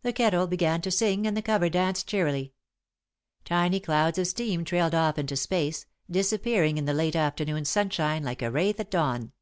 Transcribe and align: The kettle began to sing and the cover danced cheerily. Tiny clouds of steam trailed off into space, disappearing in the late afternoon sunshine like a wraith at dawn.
The 0.00 0.14
kettle 0.14 0.46
began 0.46 0.80
to 0.80 0.90
sing 0.90 1.26
and 1.26 1.36
the 1.36 1.42
cover 1.42 1.68
danced 1.68 2.08
cheerily. 2.08 2.54
Tiny 3.44 3.80
clouds 3.80 4.16
of 4.16 4.26
steam 4.26 4.64
trailed 4.64 4.94
off 4.94 5.18
into 5.18 5.36
space, 5.36 5.84
disappearing 6.10 6.78
in 6.78 6.86
the 6.86 6.94
late 6.94 7.14
afternoon 7.16 7.66
sunshine 7.66 8.24
like 8.24 8.40
a 8.40 8.50
wraith 8.50 8.80
at 8.80 8.90
dawn. 8.90 9.32